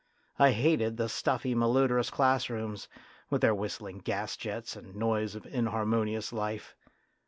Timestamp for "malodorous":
1.53-2.09